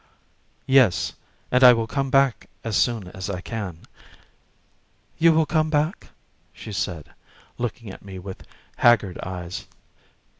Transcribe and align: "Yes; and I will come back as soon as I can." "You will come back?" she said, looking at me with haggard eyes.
"Yes; 0.65 1.13
and 1.51 1.63
I 1.63 1.73
will 1.73 1.85
come 1.85 2.09
back 2.09 2.49
as 2.63 2.75
soon 2.75 3.09
as 3.09 3.29
I 3.29 3.39
can." 3.39 3.81
"You 5.19 5.31
will 5.31 5.45
come 5.45 5.69
back?" 5.69 6.07
she 6.53 6.71
said, 6.73 7.11
looking 7.59 7.91
at 7.91 8.03
me 8.03 8.17
with 8.17 8.43
haggard 8.77 9.19
eyes. 9.19 9.67